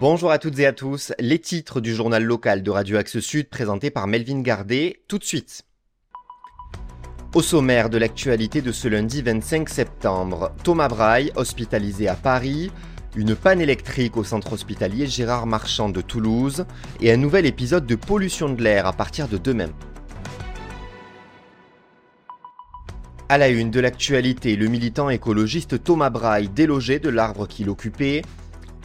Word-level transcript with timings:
Bonjour 0.00 0.30
à 0.30 0.38
toutes 0.38 0.60
et 0.60 0.66
à 0.66 0.72
tous, 0.72 1.12
les 1.18 1.40
titres 1.40 1.80
du 1.80 1.92
journal 1.92 2.22
local 2.22 2.62
de 2.62 2.70
Radio 2.70 2.98
Axe 2.98 3.18
Sud 3.18 3.48
présentés 3.48 3.90
par 3.90 4.06
Melvin 4.06 4.42
Gardet, 4.42 5.02
tout 5.08 5.18
de 5.18 5.24
suite. 5.24 5.62
Au 7.34 7.42
sommaire 7.42 7.90
de 7.90 7.98
l'actualité 7.98 8.62
de 8.62 8.70
ce 8.70 8.86
lundi 8.86 9.22
25 9.22 9.68
septembre, 9.68 10.52
Thomas 10.62 10.86
Braille, 10.86 11.32
hospitalisé 11.34 12.06
à 12.06 12.14
Paris, 12.14 12.70
une 13.16 13.34
panne 13.34 13.60
électrique 13.60 14.16
au 14.16 14.22
centre 14.22 14.52
hospitalier 14.52 15.08
Gérard 15.08 15.48
Marchand 15.48 15.88
de 15.88 16.00
Toulouse 16.00 16.64
et 17.00 17.10
un 17.10 17.16
nouvel 17.16 17.44
épisode 17.44 17.84
de 17.84 17.96
pollution 17.96 18.50
de 18.50 18.62
l'air 18.62 18.86
à 18.86 18.92
partir 18.92 19.26
de 19.26 19.36
demain. 19.36 19.70
À 23.28 23.36
la 23.36 23.48
une 23.48 23.72
de 23.72 23.80
l'actualité, 23.80 24.54
le 24.54 24.68
militant 24.68 25.10
écologiste 25.10 25.82
Thomas 25.82 26.10
Braille 26.10 26.48
délogé 26.48 27.00
de 27.00 27.08
l'arbre 27.08 27.48
qu'il 27.48 27.68
occupait. 27.68 28.22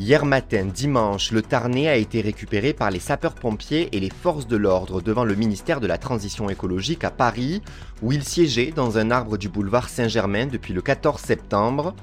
Hier 0.00 0.24
matin, 0.24 0.64
dimanche, 0.64 1.30
le 1.30 1.42
Tarnais 1.42 1.86
a 1.86 1.96
été 1.96 2.22
récupéré 2.22 2.72
par 2.72 2.90
les 2.90 3.00
sapeurs-pompiers 3.00 3.94
et 3.94 4.00
les 4.00 4.08
forces 4.08 4.46
de 4.46 4.56
l'ordre 4.56 5.02
devant 5.02 5.24
le 5.24 5.34
ministère 5.34 5.78
de 5.78 5.86
la 5.86 5.98
Transition 5.98 6.48
écologique 6.48 7.04
à 7.04 7.10
Paris, 7.10 7.60
où 8.00 8.10
il 8.10 8.24
siégeait 8.24 8.72
dans 8.74 8.96
un 8.96 9.10
arbre 9.10 9.36
du 9.36 9.50
boulevard 9.50 9.90
Saint-Germain 9.90 10.46
depuis 10.46 10.72
le 10.72 10.80
14 10.80 11.20
septembre. 11.20 11.94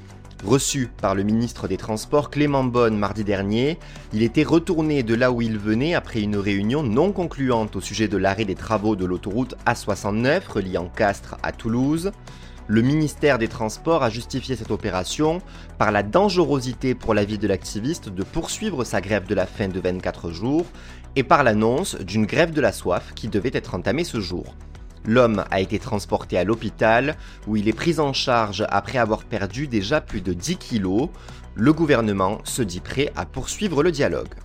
Reçu 0.46 0.90
par 1.02 1.16
le 1.16 1.24
ministre 1.24 1.68
des 1.68 1.78
Transports 1.78 2.30
Clément 2.30 2.64
Bonne 2.64 3.00
mardi 3.00 3.24
dernier, 3.24 3.80
il 4.14 4.22
était 4.22 4.44
retourné 4.44 5.02
de 5.02 5.16
là 5.16 5.32
où 5.32 5.42
il 5.42 5.58
venait 5.58 5.96
après 5.96 6.22
une 6.22 6.38
réunion 6.38 6.84
non 6.84 7.12
concluante 7.12 7.76
au 7.76 7.82
sujet 7.82 8.08
de 8.08 8.18
l'arrêt 8.18 8.46
des 8.46 8.54
travaux 8.54 8.96
de 8.96 9.06
l'autoroute 9.06 9.56
A69 9.66 10.48
reliant 10.48 10.88
Castres 10.96 11.38
à 11.42 11.52
Toulouse. 11.52 12.12
Le 12.70 12.82
ministère 12.82 13.38
des 13.38 13.48
Transports 13.48 14.04
a 14.04 14.10
justifié 14.10 14.58
cette 14.58 14.72
opération 14.72 15.42
par 15.78 15.92
la 15.92 16.04
dangerosité 16.04 16.96
pour 16.96 17.14
la 17.14 17.24
vie 17.24 17.38
de 17.38 17.48
l'activiste 17.48 18.10
de 18.10 18.24
poursuivre 18.24 18.84
sa 18.84 19.00
grève 19.00 19.26
de 19.26 19.36
la 19.36 19.46
faim 19.46 19.70
de 19.70 19.80
24 19.80 20.32
jours 20.32 20.66
et 21.16 21.24
par 21.24 21.46
l'annonce 21.46 21.96
d'une 21.96 22.26
grève 22.26 22.52
de 22.52 22.60
la 22.60 22.74
soif 22.74 23.14
qui 23.16 23.30
devait 23.30 23.52
être 23.54 23.74
entamée 23.74 24.04
ce 24.04 24.20
jour. 24.20 24.54
L'homme 25.06 25.46
a 25.50 25.62
été 25.62 25.80
transporté 25.80 26.38
à 26.38 26.44
l'hôpital 26.44 27.16
où 27.48 27.56
il 27.56 27.70
est 27.70 27.74
pris 27.74 28.00
en 28.00 28.12
charge 28.12 28.66
après 28.70 28.98
avoir 28.98 29.24
perdu 29.24 29.68
déjà 29.68 30.02
plus 30.02 30.20
de 30.20 30.34
10 30.34 30.58
kilos. 30.58 31.08
Le 31.56 31.72
gouvernement 31.72 32.40
se 32.44 32.64
dit 32.64 32.82
prêt 32.82 33.14
à 33.16 33.26
poursuivre 33.26 33.82
le 33.82 33.94
dialogue. 33.94 34.36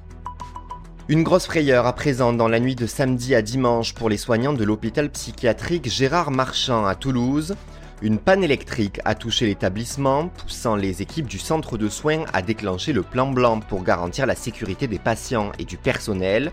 Une 1.08 1.24
grosse 1.24 1.46
frayeur 1.46 1.88
à 1.88 1.92
présent 1.92 2.32
dans 2.32 2.46
la 2.46 2.60
nuit 2.60 2.76
de 2.76 2.86
samedi 2.86 3.34
à 3.34 3.42
dimanche 3.42 3.92
pour 3.92 4.08
les 4.08 4.16
soignants 4.16 4.52
de 4.52 4.62
l'hôpital 4.62 5.10
psychiatrique 5.10 5.90
Gérard 5.90 6.30
Marchand 6.30 6.86
à 6.86 6.94
Toulouse. 6.94 7.56
Une 8.03 8.19
panne 8.19 8.42
électrique 8.42 8.98
a 9.05 9.14
touché 9.14 9.47
l'établissement, 9.47 10.27
poussant 10.27 10.75
les 10.75 11.03
équipes 11.03 11.28
du 11.28 11.39
centre 11.39 11.78
de 11.78 11.89
soins 11.89 12.25
à 12.33 12.42
déclencher 12.42 12.92
le 12.92 13.05
plan 13.05 13.31
blanc 13.31 13.61
pour 13.61 13.84
garantir 13.84 14.27
la 14.27 14.34
sécurité 14.34 14.89
des 14.89 14.98
patients 14.98 15.53
et 15.61 15.64
du 15.64 15.77
personnel. 15.77 16.50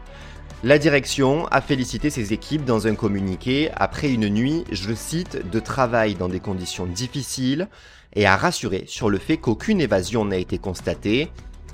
La 0.64 0.78
direction 0.78 1.48
a 1.48 1.60
félicité 1.60 2.12
ses 2.12 2.34
équipes 2.34 2.66
dans 2.66 2.86
un 2.86 2.94
communiqué 2.94 3.72
après 3.76 4.12
une 4.12 4.30
nuit, 4.30 4.64
je 4.72 4.94
cite, 4.94 5.50
de 5.50 5.60
travail 5.60 6.14
dans 6.14 6.30
des 6.30 6.40
conditions 6.40 6.86
difficiles 6.86 7.68
et 8.14 8.28
a 8.28 8.38
rassuré 8.38 8.84
sur 8.86 9.10
le 9.10 9.18
fait 9.18 9.38
qu'aucune 9.38 9.82
évasion 9.82 10.26
n'a 10.26 10.38
été 10.38 10.60
constatée. 10.60 11.32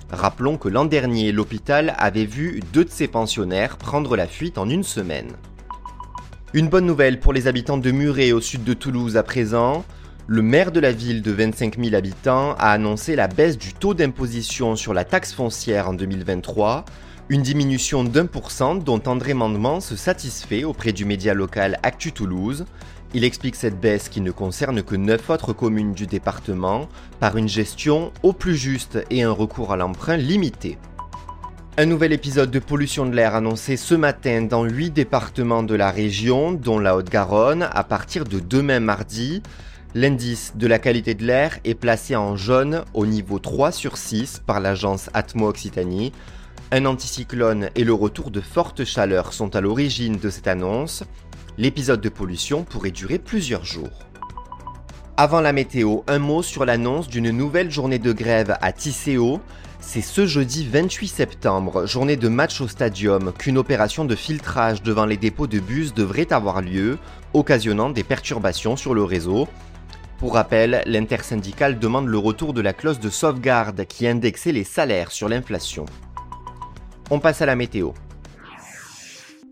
Rappelons 0.09 0.57
que 0.57 0.69
l'an 0.69 0.85
dernier, 0.85 1.33
l'hôpital 1.33 1.95
avait 1.97 2.25
vu 2.25 2.61
deux 2.71 2.85
de 2.85 2.91
ses 2.91 3.09
pensionnaires 3.09 3.75
prendre 3.75 4.15
la 4.15 4.27
fuite 4.27 4.57
en 4.57 4.69
une 4.69 4.83
semaine. 4.83 5.35
Une 6.55 6.69
bonne 6.69 6.85
nouvelle 6.85 7.19
pour 7.19 7.33
les 7.33 7.47
habitants 7.47 7.77
de 7.77 7.91
Muret 7.91 8.31
au 8.31 8.39
sud 8.39 8.63
de 8.63 8.73
Toulouse 8.73 9.17
à 9.17 9.23
présent. 9.23 9.83
Le 10.25 10.41
maire 10.41 10.71
de 10.71 10.79
la 10.79 10.93
ville 10.93 11.21
de 11.21 11.33
25 11.33 11.77
000 11.77 11.93
habitants 11.93 12.53
a 12.53 12.71
annoncé 12.71 13.17
la 13.17 13.27
baisse 13.27 13.57
du 13.57 13.73
taux 13.73 13.93
d'imposition 13.93 14.77
sur 14.77 14.93
la 14.93 15.03
taxe 15.03 15.33
foncière 15.33 15.89
en 15.89 15.93
2023 15.93 16.85
une 17.27 17.41
diminution 17.41 18.05
d'un 18.05 18.25
pour 18.25 18.51
cent 18.51 18.75
dont 18.75 19.01
André 19.05 19.33
Mandement 19.33 19.81
se 19.81 19.97
satisfait 19.97 20.63
auprès 20.63 20.93
du 20.93 21.03
média 21.03 21.33
local 21.33 21.77
Actu 21.83 22.13
Toulouse. 22.13 22.63
Il 23.13 23.25
explique 23.25 23.57
cette 23.57 23.81
baisse 23.81 24.07
qui 24.07 24.21
ne 24.21 24.31
concerne 24.31 24.81
que 24.81 24.95
9 24.95 25.29
autres 25.31 25.51
communes 25.51 25.91
du 25.91 26.07
département 26.07 26.87
par 27.19 27.35
une 27.35 27.49
gestion 27.49 28.13
au 28.23 28.31
plus 28.31 28.55
juste 28.55 28.99
et 29.09 29.23
un 29.23 29.31
recours 29.31 29.73
à 29.73 29.75
l'emprunt 29.75 30.15
limité. 30.15 30.77
Un 31.77 31.87
nouvel 31.87 32.13
épisode 32.13 32.51
de 32.51 32.59
pollution 32.59 33.05
de 33.05 33.13
l'air 33.13 33.35
annoncé 33.35 33.75
ce 33.75 33.95
matin 33.95 34.43
dans 34.43 34.63
8 34.63 34.91
départements 34.91 35.61
de 35.61 35.75
la 35.75 35.91
région, 35.91 36.53
dont 36.53 36.79
la 36.79 36.95
Haute-Garonne, 36.95 37.67
à 37.69 37.83
partir 37.83 38.23
de 38.23 38.39
demain 38.39 38.79
mardi. 38.79 39.43
L'indice 39.93 40.53
de 40.55 40.67
la 40.67 40.79
qualité 40.79 41.15
de 41.15 41.25
l'air 41.25 41.59
est 41.65 41.75
placé 41.75 42.15
en 42.15 42.37
jaune 42.37 42.85
au 42.93 43.05
niveau 43.05 43.39
3 43.39 43.73
sur 43.73 43.97
6 43.97 44.41
par 44.45 44.61
l'agence 44.61 45.09
Atmo 45.13 45.49
Occitanie, 45.49 46.13
un 46.71 46.85
anticyclone 46.85 47.69
et 47.75 47.83
le 47.83 47.93
retour 47.93 48.31
de 48.31 48.39
fortes 48.39 48.85
chaleurs 48.85 49.33
sont 49.33 49.55
à 49.55 49.61
l'origine 49.61 50.17
de 50.17 50.29
cette 50.29 50.47
annonce. 50.47 51.03
L'épisode 51.57 51.99
de 51.99 52.09
pollution 52.09 52.63
pourrait 52.63 52.91
durer 52.91 53.19
plusieurs 53.19 53.65
jours. 53.65 54.07
Avant 55.17 55.41
la 55.41 55.53
météo, 55.53 55.99
un 56.07 56.19
mot 56.19 56.41
sur 56.41 56.65
l'annonce 56.65 57.07
d'une 57.07 57.31
nouvelle 57.31 57.69
journée 57.69 57.99
de 57.99 58.13
grève 58.13 58.57
à 58.61 58.71
Tisséo. 58.71 59.41
C'est 59.79 60.01
ce 60.01 60.25
jeudi 60.25 60.65
28 60.65 61.07
septembre, 61.07 61.85
journée 61.85 62.15
de 62.15 62.27
match 62.27 62.59
au 62.61 62.67
stadium, 62.67 63.31
qu'une 63.37 63.57
opération 63.57 64.05
de 64.05 64.15
filtrage 64.15 64.81
devant 64.81 65.05
les 65.05 65.17
dépôts 65.17 65.47
de 65.47 65.59
bus 65.59 65.93
devrait 65.93 66.33
avoir 66.33 66.61
lieu, 66.61 66.97
occasionnant 67.33 67.89
des 67.89 68.03
perturbations 68.03 68.75
sur 68.75 68.93
le 68.93 69.03
réseau. 69.03 69.47
Pour 70.17 70.33
rappel, 70.33 70.81
l'intersyndicale 70.85 71.77
demande 71.77 72.07
le 72.07 72.17
retour 72.17 72.53
de 72.53 72.61
la 72.61 72.73
clause 72.73 72.99
de 72.99 73.09
sauvegarde 73.09 73.85
qui 73.85 74.07
indexait 74.07 74.51
les 74.51 74.63
salaires 74.63 75.11
sur 75.11 75.29
l'inflation. 75.29 75.85
On 77.11 77.19
passe 77.19 77.41
à 77.41 77.45
la 77.45 77.55
météo. 77.55 77.91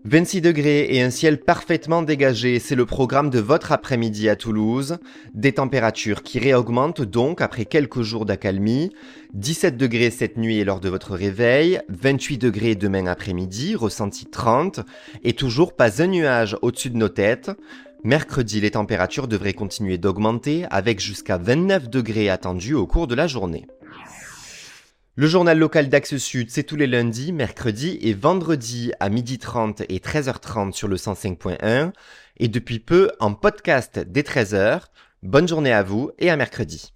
26 0.06 0.42
degrés 0.42 0.86
et 0.90 1.00
un 1.00 1.08
ciel 1.08 1.40
parfaitement 1.40 2.02
dégagé, 2.02 2.58
c'est 2.58 2.74
le 2.74 2.84
programme 2.84 3.30
de 3.30 3.38
votre 3.38 3.72
après-midi 3.72 4.28
à 4.28 4.36
Toulouse. 4.36 4.98
Des 5.32 5.52
températures 5.52 6.22
qui 6.22 6.38
réaugmentent 6.38 7.00
donc 7.00 7.40
après 7.40 7.64
quelques 7.64 8.02
jours 8.02 8.26
d'accalmie. 8.26 8.90
17 9.32 9.78
degrés 9.78 10.10
cette 10.10 10.36
nuit 10.36 10.58
et 10.58 10.64
lors 10.64 10.80
de 10.80 10.90
votre 10.90 11.14
réveil, 11.14 11.80
28 11.88 12.36
degrés 12.36 12.74
demain 12.74 13.06
après-midi, 13.06 13.76
ressenti 13.76 14.26
30, 14.26 14.80
et 15.22 15.32
toujours 15.32 15.74
pas 15.74 16.02
un 16.02 16.08
nuage 16.08 16.58
au-dessus 16.60 16.90
de 16.90 16.98
nos 16.98 17.08
têtes. 17.08 17.50
Mercredi, 18.02 18.60
les 18.60 18.72
températures 18.72 19.26
devraient 19.26 19.54
continuer 19.54 19.96
d'augmenter 19.96 20.66
avec 20.68 21.00
jusqu'à 21.00 21.38
29 21.38 21.88
degrés 21.88 22.28
attendus 22.28 22.74
au 22.74 22.86
cours 22.86 23.06
de 23.06 23.14
la 23.14 23.26
journée. 23.26 23.66
Le 25.16 25.28
journal 25.28 25.56
local 25.56 25.88
d'Axe 25.88 26.16
Sud, 26.16 26.50
c'est 26.50 26.64
tous 26.64 26.74
les 26.74 26.88
lundis, 26.88 27.32
mercredis 27.32 28.00
et 28.00 28.14
vendredis 28.14 28.90
à 28.98 29.08
12h30 29.08 29.84
et 29.88 30.00
13h30 30.00 30.72
sur 30.72 30.88
le 30.88 30.96
105.1 30.96 31.92
et 32.38 32.48
depuis 32.48 32.80
peu 32.80 33.12
en 33.20 33.32
podcast 33.32 34.00
dès 34.00 34.22
13h. 34.22 34.80
Bonne 35.22 35.46
journée 35.46 35.72
à 35.72 35.84
vous 35.84 36.10
et 36.18 36.30
à 36.30 36.36
mercredi. 36.36 36.93